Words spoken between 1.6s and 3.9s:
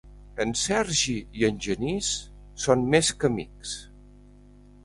Genís són més que amics.